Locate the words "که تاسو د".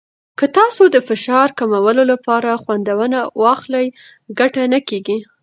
0.37-0.97